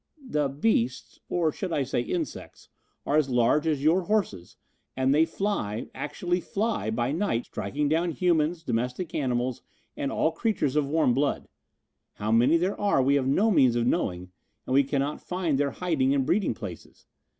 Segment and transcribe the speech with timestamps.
[0.27, 2.69] "The beasts, or should I say insects,
[3.05, 4.57] are as large as your horses
[4.97, 9.61] and they fly, actually fly, by night, striking down humans, domestic animals
[9.95, 11.47] and all creatures of warm blood.
[12.13, 14.31] How many there are we have no means of knowing,
[14.65, 17.05] and we cannot find their hiding and breeding places.